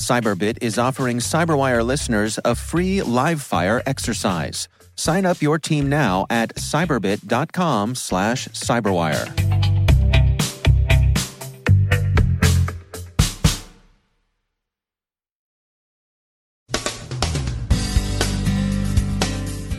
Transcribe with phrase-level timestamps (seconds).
[0.00, 4.66] Cyberbit is offering Cyberwire listeners a free live fire exercise.
[4.96, 9.50] Sign up your team now at cyberbit.com slash cyberwire.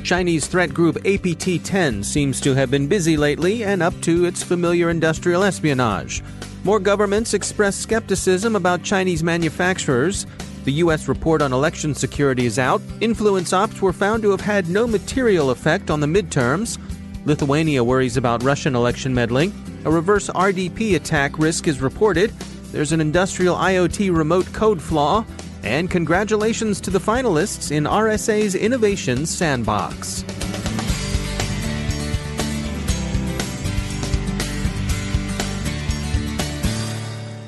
[0.03, 4.43] Chinese threat group APT 10 seems to have been busy lately and up to its
[4.43, 6.21] familiar industrial espionage.
[6.63, 10.27] More governments express skepticism about Chinese manufacturers.
[10.63, 11.07] The U.S.
[11.07, 12.83] report on election security is out.
[12.99, 16.77] Influence ops were found to have had no material effect on the midterms.
[17.25, 19.51] Lithuania worries about Russian election meddling.
[19.85, 22.29] A reverse RDP attack risk is reported.
[22.71, 25.25] There's an industrial IoT remote code flaw.
[25.63, 30.23] And congratulations to the finalists in RSA's Innovation Sandbox.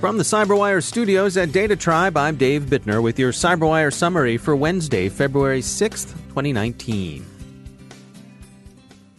[0.04, 4.54] From the CyberWire studios at Data Tribe, I'm Dave Bittner with your CyberWire summary for
[4.54, 7.26] Wednesday, February 6th, 2019.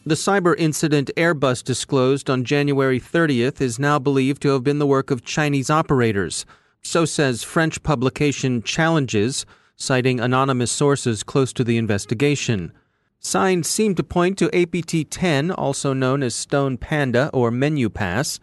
[0.05, 4.87] The cyber incident Airbus disclosed on January 30th is now believed to have been the
[4.87, 6.45] work of Chinese operators.
[6.83, 9.47] So says French publication Challenges,
[9.77, 12.73] citing anonymous sources close to the investigation.
[13.21, 18.39] Signs seem to point to APT 10, also known as Stone Panda or Menu Pass.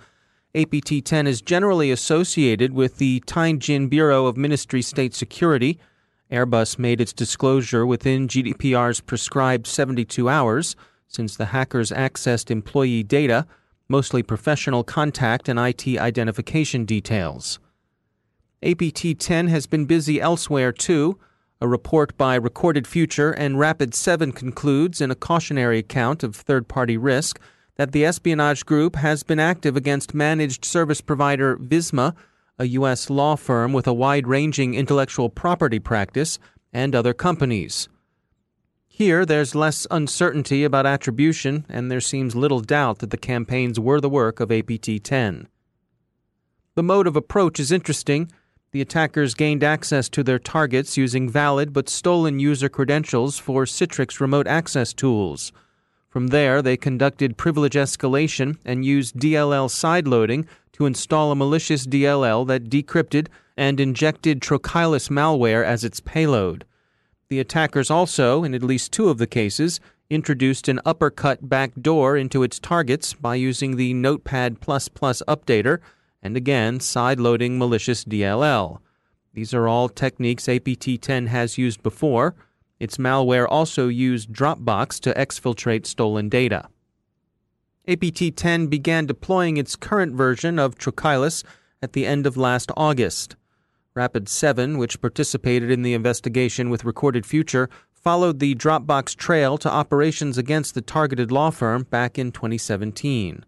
[0.53, 5.79] APT 10 is generally associated with the Tianjin Bureau of Ministry State Security.
[6.29, 10.75] Airbus made its disclosure within GDPR's prescribed 72 hours,
[11.07, 13.47] since the hackers accessed employee data,
[13.87, 17.59] mostly professional contact and IT identification details.
[18.61, 21.17] APT 10 has been busy elsewhere too.
[21.61, 26.67] A report by Recorded Future and Rapid 7 concludes in a cautionary account of third
[26.67, 27.39] party risk
[27.75, 32.15] that the espionage group has been active against managed service provider Visma,
[32.59, 33.09] a U.S.
[33.09, 36.37] law firm with a wide ranging intellectual property practice,
[36.73, 37.89] and other companies.
[38.87, 43.99] Here, there's less uncertainty about attribution, and there seems little doubt that the campaigns were
[43.99, 45.47] the work of APT 10.
[46.75, 48.31] The mode of approach is interesting.
[48.71, 54.19] The attackers gained access to their targets using valid but stolen user credentials for Citrix
[54.19, 55.51] remote access tools.
[56.11, 62.45] From there, they conducted privilege escalation and used DLL sideloading to install a malicious DLL
[62.47, 66.65] that decrypted and injected Trochilus malware as its payload.
[67.29, 69.79] The attackers also, in at least two of the cases,
[70.09, 75.79] introduced an uppercut backdoor into its targets by using the Notepad updater
[76.21, 78.79] and again side-loading malicious DLL.
[79.33, 82.35] These are all techniques APT 10 has used before.
[82.81, 86.67] Its malware also used Dropbox to exfiltrate stolen data.
[87.87, 91.43] APT 10 began deploying its current version of Trochilus
[91.83, 93.35] at the end of last August.
[93.93, 99.69] Rapid 7, which participated in the investigation with Recorded Future, followed the Dropbox trail to
[99.69, 103.45] operations against the targeted law firm back in 2017.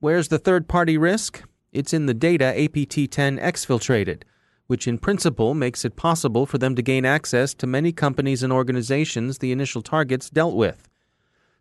[0.00, 1.44] Where's the third party risk?
[1.72, 4.24] It's in the data APT 10 exfiltrated,
[4.66, 8.52] which in principle makes it possible for them to gain access to many companies and
[8.52, 10.88] organizations the initial targets dealt with.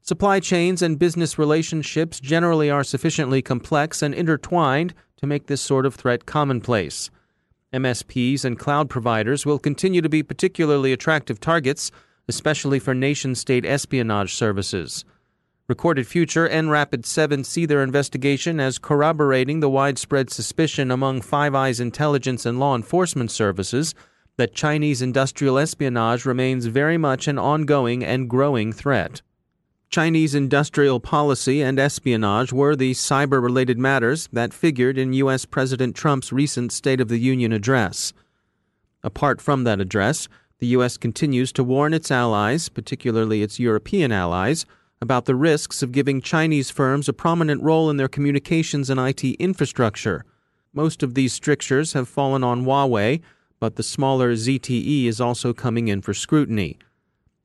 [0.01, 5.86] Supply chains and business relationships generally are sufficiently complex and intertwined to make this sort
[5.86, 7.12] of threat commonplace.
[7.71, 11.92] MSPs and cloud providers will continue to be particularly attractive targets,
[12.27, 15.06] especially for nation state espionage services.
[15.71, 21.56] Recorded Future and Rapid 7 see their investigation as corroborating the widespread suspicion among Five
[21.56, 23.95] Eyes intelligence and law enforcement services
[24.35, 29.21] that Chinese industrial espionage remains very much an ongoing and growing threat.
[29.89, 35.45] Chinese industrial policy and espionage were the cyber related matters that figured in U.S.
[35.45, 38.12] President Trump's recent State of the Union address.
[39.03, 40.27] Apart from that address,
[40.59, 40.97] the U.S.
[40.97, 44.65] continues to warn its allies, particularly its European allies,
[45.01, 49.24] about the risks of giving Chinese firms a prominent role in their communications and IT
[49.24, 50.24] infrastructure.
[50.74, 53.21] Most of these strictures have fallen on Huawei,
[53.59, 56.77] but the smaller ZTE is also coming in for scrutiny.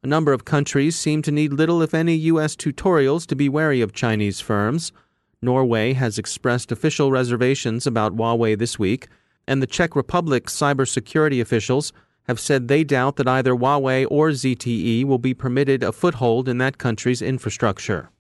[0.03, 2.55] A number of countries seem to need little, if any, U.S.
[2.57, 4.93] tutorials to be wary of Chinese firms.
[5.41, 9.09] Norway has expressed official reservations about Huawei this week,
[9.49, 11.93] and the Czech Republic's cybersecurity officials
[12.27, 16.59] have said they doubt that either Huawei or ZTE will be permitted a foothold in
[16.59, 18.11] that country's infrastructure.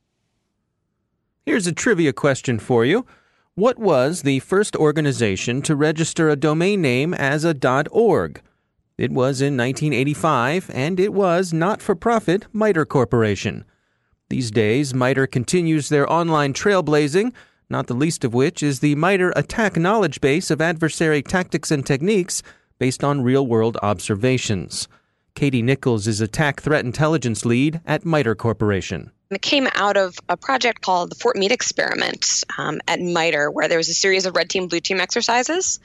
[1.44, 3.06] Here's a trivia question for you.
[3.55, 7.56] What was the first organization to register a domain name as a
[7.91, 8.43] .org?
[8.99, 13.64] It was in 1985, and it was not for profit MITRE Corporation.
[14.29, 17.32] These days, MITRE continues their online trailblazing,
[17.69, 21.85] not the least of which is the MITRE attack knowledge base of adversary tactics and
[21.85, 22.43] techniques
[22.78, 24.88] based on real world observations.
[25.34, 29.11] Katie Nickels is attack threat intelligence lead at MITRE Corporation.
[29.31, 33.69] It came out of a project called the Fort Meade Experiment um, at MITRE, where
[33.69, 35.81] there was a series of red team, blue team exercises.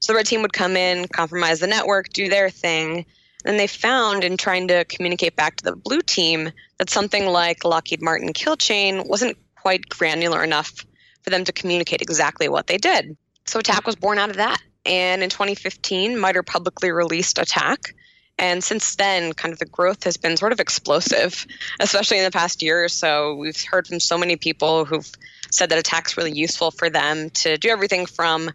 [0.00, 3.06] So the red team would come in, compromise the network, do their thing.
[3.44, 7.64] And they found in trying to communicate back to the blue team that something like
[7.64, 10.84] Lockheed Martin kill chain wasn't quite granular enough
[11.22, 13.16] for them to communicate exactly what they did.
[13.44, 14.60] So attack was born out of that.
[14.86, 17.94] And in 2015, MITRE publicly released attack
[18.38, 21.46] and since then, kind of the growth has been sort of explosive,
[21.80, 23.34] especially in the past year or so.
[23.34, 25.10] We've heard from so many people who've
[25.50, 28.50] said that attack's really useful for them to do everything from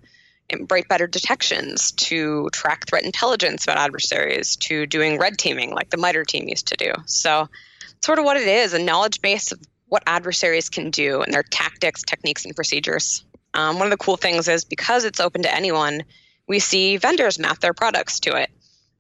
[0.68, 5.98] break better detections to track threat intelligence about adversaries to doing red teaming like the
[5.98, 6.92] MITRE team used to do.
[7.06, 7.48] So,
[8.04, 11.44] sort of what it is a knowledge base of what adversaries can do and their
[11.44, 13.24] tactics, techniques, and procedures.
[13.54, 16.04] Um, one of the cool things is because it's open to anyone,
[16.48, 18.50] we see vendors map their products to it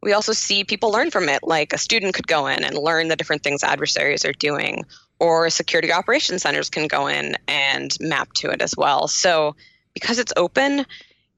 [0.02, 1.44] we also see people learn from it.
[1.44, 4.86] Like a student could go in and learn the different things adversaries are doing,
[5.20, 9.08] or security operations centers can go in and map to it as well.
[9.08, 9.56] So
[9.94, 10.86] because it's open,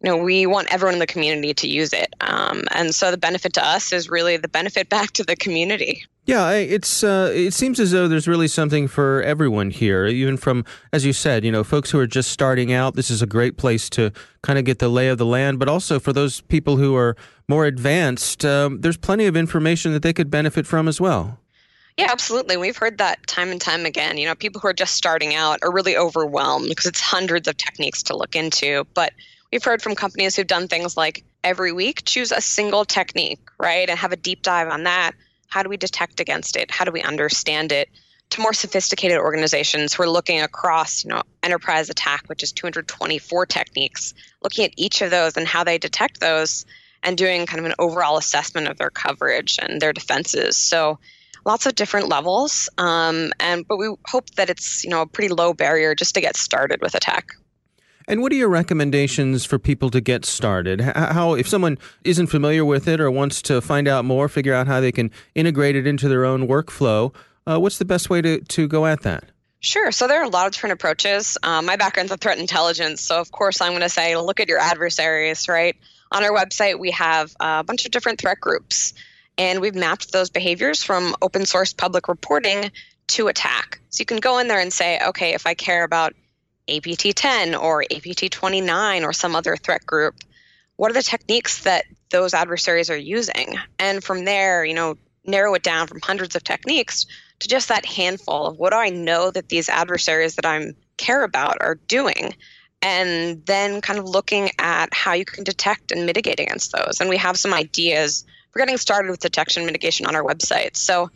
[0.03, 2.13] you know, we want everyone in the community to use it.
[2.19, 6.05] Um, and so the benefit to us is really the benefit back to the community.
[6.25, 10.05] Yeah, it's uh, it seems as though there's really something for everyone here.
[10.05, 10.63] Even from,
[10.94, 12.95] as you said, you know, folks who are just starting out.
[12.95, 14.11] This is a great place to
[14.41, 15.59] kind of get the lay of the land.
[15.59, 17.17] But also for those people who are
[17.50, 21.39] more advanced, um, there's plenty of information that they could benefit from as well.
[21.97, 22.55] Yeah, absolutely.
[22.55, 24.17] We've heard that time and time again.
[24.17, 27.57] You know, people who are just starting out are really overwhelmed because it's hundreds of
[27.57, 28.88] techniques to look into.
[28.94, 29.11] But
[29.53, 33.89] we've heard from companies who've done things like every week choose a single technique, right,
[33.89, 35.13] and have a deep dive on that
[35.53, 36.71] how do we detect against it?
[36.71, 37.88] How do we understand it?
[38.31, 43.45] To more sophisticated organizations who are looking across, you know, enterprise attack, which is 224
[43.45, 46.65] techniques, looking at each of those and how they detect those
[47.03, 50.57] and doing kind of an overall assessment of their coverage and their defenses.
[50.57, 50.97] So
[51.45, 52.67] lots of different levels.
[52.79, 56.21] Um, and but we hope that it's you know a pretty low barrier just to
[56.21, 57.27] get started with attack.
[58.07, 60.81] And what are your recommendations for people to get started?
[60.81, 64.67] How, if someone isn't familiar with it or wants to find out more, figure out
[64.67, 67.13] how they can integrate it into their own workflow,
[67.47, 69.25] uh, what's the best way to, to go at that?
[69.59, 69.91] Sure.
[69.94, 71.38] So there are a lot of different approaches.
[71.41, 73.01] Um, my background's in threat intelligence.
[73.01, 75.77] So, of course, I'm going to say look at your adversaries, right?
[76.11, 78.94] On our website, we have a bunch of different threat groups,
[79.38, 82.71] and we've mapped those behaviors from open source public reporting
[83.07, 83.79] to attack.
[83.89, 86.13] So you can go in there and say, okay, if I care about
[86.69, 90.15] APT 10 or APT 29 or some other threat group,
[90.75, 93.55] what are the techniques that those adversaries are using?
[93.77, 97.05] And from there, you know, narrow it down from hundreds of techniques
[97.39, 101.24] to just that handful of what do I know that these adversaries that I'm care
[101.24, 102.36] about are doing?
[102.82, 107.00] And then kind of looking at how you can detect and mitigate against those.
[107.00, 110.75] And we have some ideas We're getting started with detection mitigation on our website.
[110.75, 111.10] So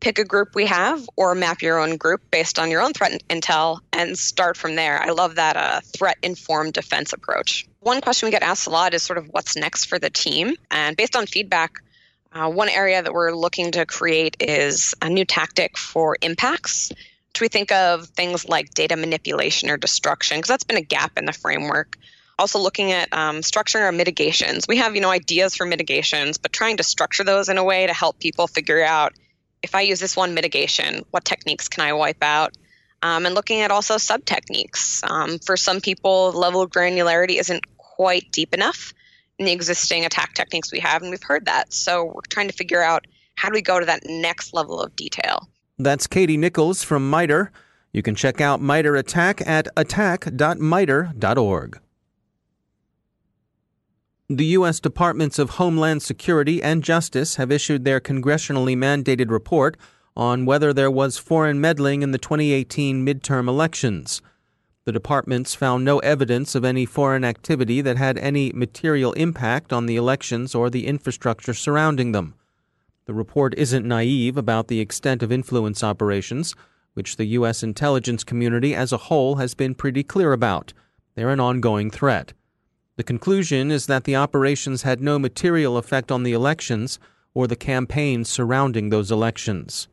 [0.00, 3.22] pick a group we have or map your own group based on your own threat
[3.28, 5.00] intel and start from there.
[5.00, 7.66] I love that uh, threat informed defense approach.
[7.80, 10.56] One question we get asked a lot is sort of what's next for the team.
[10.70, 11.82] And based on feedback,
[12.32, 17.40] uh, one area that we're looking to create is a new tactic for impacts, which
[17.40, 21.24] we think of things like data manipulation or destruction, because that's been a gap in
[21.24, 21.96] the framework
[22.36, 26.52] also looking at um, structuring our mitigations we have you know ideas for mitigations but
[26.52, 29.12] trying to structure those in a way to help people figure out
[29.64, 32.56] if I use this one mitigation, what techniques can I wipe out?
[33.02, 35.02] Um, and looking at also sub techniques.
[35.04, 38.92] Um, for some people, level of granularity isn't quite deep enough
[39.38, 41.72] in the existing attack techniques we have, and we've heard that.
[41.72, 43.06] So we're trying to figure out
[43.36, 45.48] how do we go to that next level of detail.
[45.78, 47.50] That's Katie Nickels from MITRE.
[47.92, 51.80] You can check out MITRE Attack at attack.mitre.org.
[54.36, 54.80] The U.S.
[54.80, 59.76] Departments of Homeland Security and Justice have issued their congressionally mandated report
[60.16, 64.20] on whether there was foreign meddling in the 2018 midterm elections.
[64.86, 69.86] The departments found no evidence of any foreign activity that had any material impact on
[69.86, 72.34] the elections or the infrastructure surrounding them.
[73.04, 76.56] The report isn't naive about the extent of influence operations,
[76.94, 77.62] which the U.S.
[77.62, 80.72] intelligence community as a whole has been pretty clear about.
[81.14, 82.32] They're an ongoing threat.
[82.96, 87.00] The conclusion is that the operations had no material effect on the elections
[87.34, 89.88] or the campaigns surrounding those elections.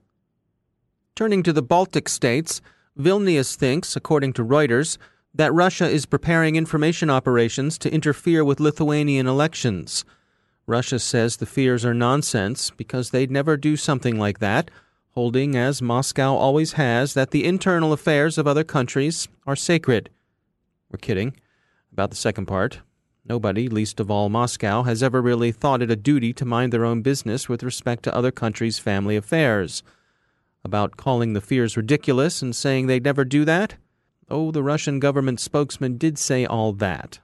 [1.15, 2.61] Turning to the Baltic states,
[2.97, 4.97] Vilnius thinks, according to Reuters,
[5.33, 10.05] that Russia is preparing information operations to interfere with Lithuanian elections.
[10.67, 14.69] Russia says the fears are nonsense because they'd never do something like that,
[15.11, 20.09] holding, as Moscow always has, that the internal affairs of other countries are sacred.
[20.91, 21.35] We're kidding
[21.91, 22.81] about the second part.
[23.23, 26.85] Nobody, least of all Moscow, has ever really thought it a duty to mind their
[26.85, 29.83] own business with respect to other countries' family affairs.
[30.63, 33.75] About calling the fears ridiculous and saying they'd never do that?
[34.29, 37.19] Oh, the Russian government spokesman did say all that.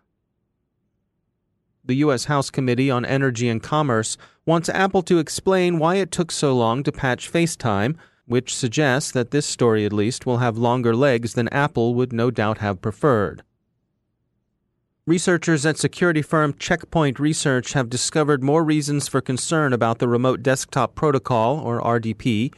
[1.83, 2.25] The U.S.
[2.25, 6.83] House Committee on Energy and Commerce wants Apple to explain why it took so long
[6.83, 11.47] to patch FaceTime, which suggests that this story at least will have longer legs than
[11.47, 13.41] Apple would no doubt have preferred.
[15.07, 20.43] Researchers at security firm Checkpoint Research have discovered more reasons for concern about the Remote
[20.43, 22.53] Desktop Protocol, or RDP.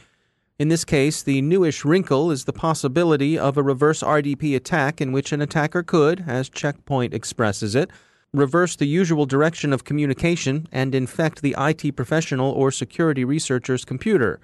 [0.58, 5.12] In this case, the newish wrinkle is the possibility of a reverse RDP attack in
[5.12, 7.88] which an attacker could, as Checkpoint expresses it,
[8.32, 14.40] reverse the usual direction of communication and infect the IT professional or security researcher's computer.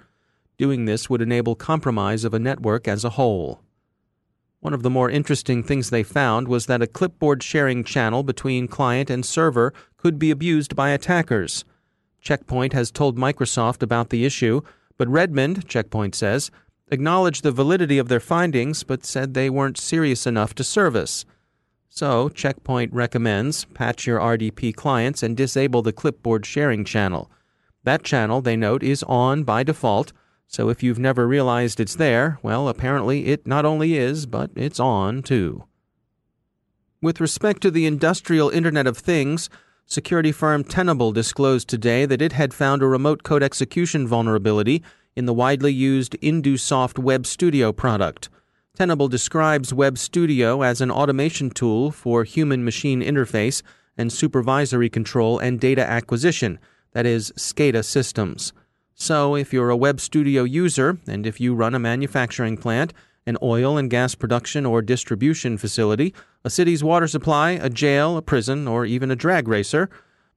[0.57, 3.59] Doing this would enable compromise of a network as a whole.
[4.59, 8.67] One of the more interesting things they found was that a clipboard sharing channel between
[8.67, 11.63] client and server could be abused by attackers.
[12.21, 14.61] Checkpoint has told Microsoft about the issue,
[14.97, 16.49] but Redmond, Checkpoint says,
[16.89, 21.25] acknowledged the validity of their findings but said they weren't serious enough to service.
[21.87, 27.29] So, Checkpoint recommends patch your RDP clients and disable the clipboard sharing channel.
[27.83, 30.13] That channel, they note, is on by default
[30.47, 34.79] so if you've never realized it's there, well, apparently it not only is, but it's
[34.79, 35.65] on too.
[37.01, 39.49] With respect to the industrial Internet of Things,
[39.85, 44.81] security firm Tenable disclosed today that it had found a remote code execution vulnerability
[45.15, 48.29] in the widely used Indusoft Web Studio product.
[48.75, 53.63] Tenable describes Web Studio as an automation tool for human machine interface
[53.97, 56.59] and supervisory control and data acquisition,
[56.93, 58.53] that is, SCADA systems.
[58.99, 62.93] So, if you're a Web Studio user and if you run a manufacturing plant,
[63.27, 68.23] an oil and gas production or distribution facility, a city's water supply, a jail, a
[68.23, 69.87] prison, or even a drag racer,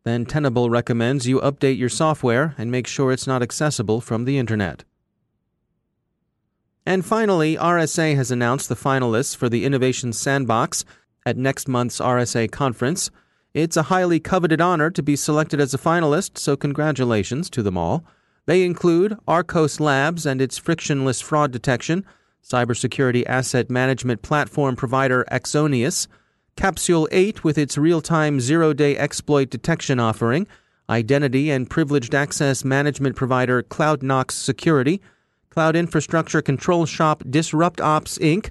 [0.04, 4.36] then Tenable recommends you update your software and make sure it's not accessible from the
[4.36, 4.84] Internet.
[6.84, 10.84] And finally, RSA has announced the finalists for the Innovation Sandbox
[11.24, 13.10] at next month's RSA conference.
[13.54, 17.78] It's a highly coveted honor to be selected as a finalist, so congratulations to them
[17.78, 18.04] all.
[18.46, 22.04] They include Arkose Labs and its frictionless fraud detection,
[22.42, 26.06] cybersecurity asset management platform provider Axonius,
[26.56, 30.46] Capsule 8 with its real time zero day exploit detection offering,
[30.88, 35.00] identity and privileged access management provider CloudKnox Security,
[35.50, 38.50] cloud infrastructure control shop Disrupt Ops Inc.,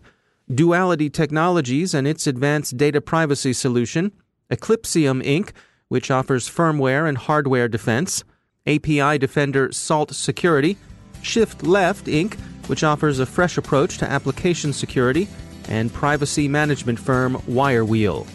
[0.53, 4.11] Duality Technologies and its advanced data privacy solution,
[4.49, 5.51] Eclypsium Inc.,
[5.89, 8.23] which offers firmware and hardware defense,
[8.67, 10.77] API Defender Salt Security,
[11.21, 12.35] Shift Left Inc.,
[12.67, 15.27] which offers a fresh approach to application security,
[15.67, 18.27] and privacy management firm Wirewheel.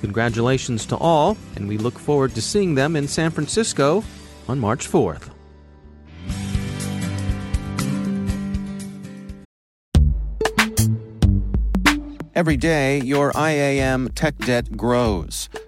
[0.00, 4.04] Congratulations to all, and we look forward to seeing them in San Francisco
[4.48, 5.30] on March 4th.
[12.34, 15.48] Every day, your IAM tech debt grows.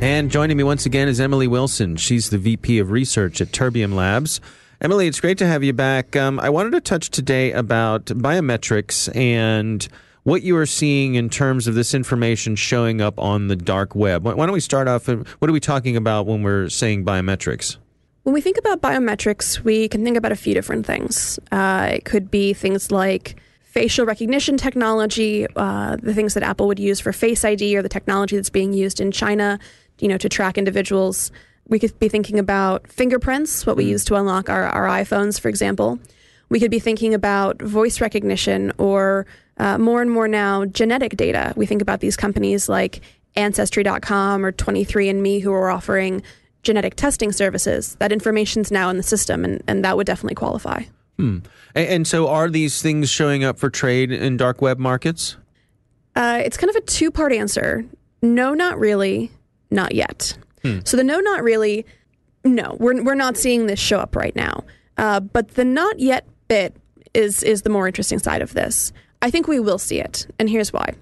[0.00, 1.96] And joining me once again is Emily Wilson.
[1.96, 4.40] She's the VP of Research at Terbium Labs.
[4.80, 6.16] Emily, it's great to have you back.
[6.16, 9.86] Um, I wanted to touch today about biometrics and
[10.22, 14.24] what you are seeing in terms of this information showing up on the dark web.
[14.24, 15.06] Why don't we start off?
[15.06, 17.76] What are we talking about when we're saying biometrics?
[18.22, 21.38] When we think about biometrics, we can think about a few different things.
[21.52, 26.78] Uh, it could be things like facial recognition technology, uh, the things that Apple would
[26.78, 29.58] use for Face ID, or the technology that's being used in China
[30.00, 31.30] you know, to track individuals.
[31.68, 33.90] We could be thinking about fingerprints, what we mm.
[33.90, 35.98] use to unlock our, our iPhones, for example.
[36.48, 39.26] We could be thinking about voice recognition or
[39.58, 41.52] uh, more and more now genetic data.
[41.56, 43.02] We think about these companies like
[43.36, 46.22] Ancestry.com or 23andMe who are offering
[46.62, 47.94] genetic testing services.
[47.96, 50.82] That information's now in the system, and, and that would definitely qualify.
[51.18, 51.38] Hmm.
[51.74, 55.36] And, and so, are these things showing up for trade in dark web markets?
[56.16, 57.84] Uh, it's kind of a two part answer.
[58.22, 59.30] No, not really
[59.70, 60.36] not yet.
[60.62, 60.78] Hmm.
[60.84, 61.86] So the no, not really,
[62.44, 64.64] no, we're, we're not seeing this show up right now.
[64.98, 66.76] Uh, but the not yet bit
[67.14, 68.92] is is the more interesting side of this.
[69.22, 70.94] I think we will see it, and here's why.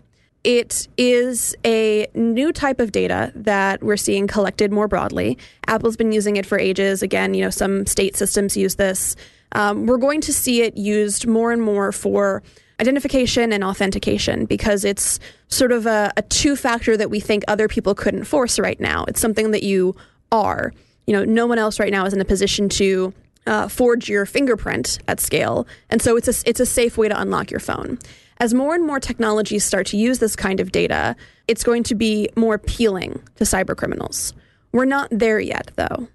[0.45, 5.37] It is a new type of data that we're seeing collected more broadly.
[5.67, 7.03] Apple's been using it for ages.
[7.03, 9.17] Again, you know, some state systems use this.
[9.53, 12.43] Um, we're going to see it used more and more for
[12.81, 17.69] identification and authentication because it's sort of a, a two factor that we think other
[17.69, 19.05] people couldn't force right now.
[19.09, 19.97] It's something that you
[20.31, 20.73] are.
[21.07, 23.13] You know, no one else right now is in a position to
[23.47, 27.19] uh, forge your fingerprint at scale, and so it's a it's a safe way to
[27.19, 27.99] unlock your phone.
[28.41, 31.17] As more and more technologies start to use this kind of data,
[31.49, 34.33] it's going to be more appealing to cyber criminals.
[34.71, 36.09] We're not there yet, though.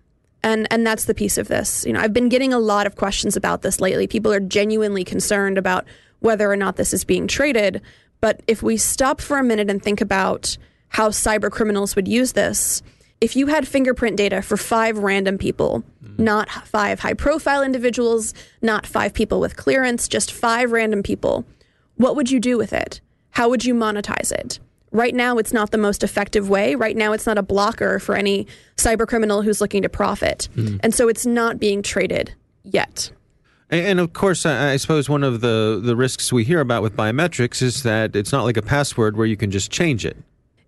[0.43, 1.86] And and that's the piece of this.
[1.86, 4.08] You know, I've been getting a lot of questions about this lately.
[4.08, 5.86] People are genuinely concerned about
[6.23, 7.81] whether or not this is being traded.
[8.21, 10.57] But if we stop for a minute and think about
[10.88, 12.81] how cyber criminals would use this,
[13.19, 16.17] if you had fingerprint data for five random people, mm.
[16.17, 21.45] not five high profile individuals, not five people with clearance, just five random people,
[21.95, 23.01] what would you do with it?
[23.31, 24.59] How would you monetize it?
[24.91, 26.75] Right now, it's not the most effective way.
[26.75, 30.47] Right now, it's not a blocker for any cyber criminal who's looking to profit.
[30.55, 30.79] Mm.
[30.83, 32.33] And so it's not being traded
[32.63, 33.12] yet.
[33.73, 36.95] And, of course, I, I, suppose one of the, the risks we hear about with
[36.95, 40.17] biometrics is that it's not like a password where you can just change it.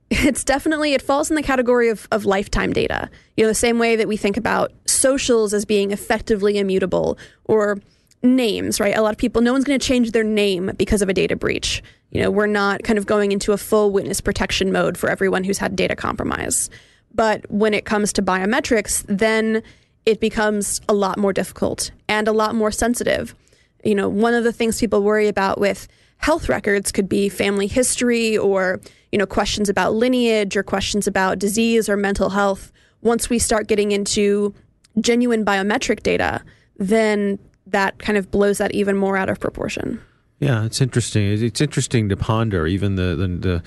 [0.10, 3.10] It's definitely, it falls in the category of, of lifetime data.
[3.38, 7.80] You know, the same way that we think about socials as being effectively immutable or
[8.24, 8.96] names, right?
[8.96, 11.36] A lot of people, no one's going to change their name because of a data
[11.36, 11.84] breach.
[12.10, 15.44] You know, we're not kind of going into a full witness protection mode for everyone
[15.44, 16.70] who's had data compromise.
[17.14, 19.64] But when it comes to biometrics, then
[20.06, 23.36] it becomes a lot more difficult and a lot more sensitive.
[23.84, 25.88] You know, one of the things people worry about with
[26.18, 31.40] health records could be family history or, you know, questions about lineage or questions about
[31.40, 32.72] disease or mental health.
[33.02, 34.54] Once we start getting into
[35.02, 36.42] genuine biometric data,
[36.78, 37.38] then
[37.68, 40.02] that kind of blows that even more out of proportion.
[40.40, 41.44] Yeah, it's interesting.
[41.44, 43.64] It's interesting to ponder even the, the, the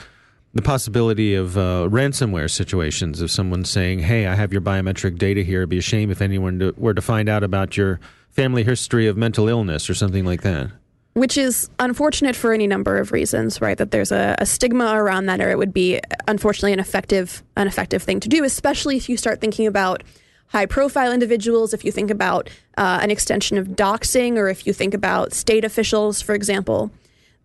[0.55, 5.43] the possibility of uh, ransomware situations of someone saying, "Hey, I have your biometric data
[5.43, 5.61] here.
[5.61, 9.17] It'd be a shame if anyone were to find out about your family history of
[9.17, 10.71] mental illness or something like that."
[11.15, 13.77] Which is unfortunate for any number of reasons, right?
[13.77, 17.67] That there's a, a stigma around that, or it would be unfortunately an effective, an
[17.67, 20.05] effective thing to do, especially if you start thinking about
[20.49, 21.75] high-profile individuals.
[21.75, 25.65] If you think about uh, an extension of doxing, or if you think about state
[25.65, 26.91] officials, for example.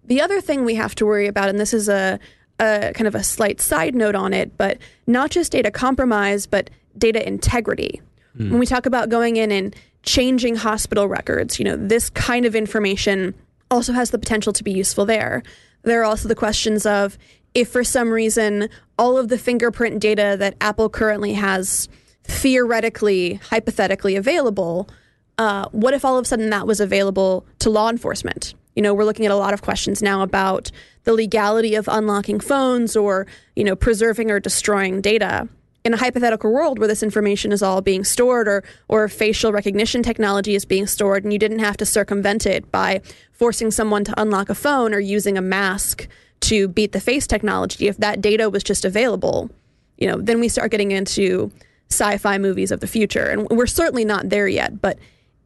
[0.06, 2.20] The other thing we have to worry about, and this is a
[2.60, 6.70] a kind of a slight side note on it, but not just data compromise, but
[6.98, 8.02] data integrity.
[8.38, 8.52] Mm.
[8.52, 12.56] When we talk about going in and changing hospital records, you know, this kind of
[12.56, 13.34] information
[13.72, 15.44] also has the potential to be useful there.
[15.84, 17.18] There are also the questions of
[17.54, 21.89] if for some reason all of the fingerprint data that Apple currently has
[22.24, 24.89] theoretically, hypothetically available,
[25.38, 28.54] uh, what if all of a sudden that was available to law enforcement?
[28.75, 30.71] You know, we're looking at a lot of questions now about
[31.03, 35.47] the legality of unlocking phones or, you know, preserving or destroying data.
[35.83, 40.01] In a hypothetical world where this information is all being stored or or facial recognition
[40.01, 43.01] technology is being stored and you didn't have to circumvent it by
[43.33, 46.07] forcing someone to unlock a phone or using a mask
[46.43, 49.49] to beat the face technology, if that data was just available,
[49.97, 51.51] you know, then we start getting into
[51.89, 53.25] sci-fi movies of the future.
[53.25, 54.97] And we're certainly not there yet, but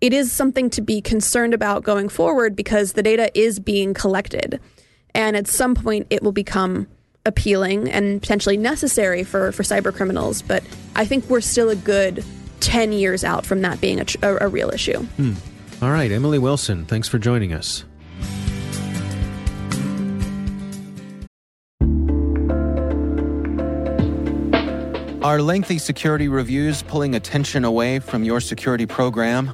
[0.02, 4.60] it is something to be concerned about going forward because the data is being collected.
[5.14, 6.88] And at some point, it will become
[7.26, 10.42] appealing and potentially necessary for, for cyber criminals.
[10.42, 10.64] But
[10.96, 12.24] I think we're still a good
[12.60, 15.00] 10 years out from that being a, a, a real issue.
[15.00, 15.34] Hmm.
[15.82, 17.84] All right, Emily Wilson, thanks for joining us.
[25.24, 29.54] Are lengthy security reviews pulling attention away from your security program?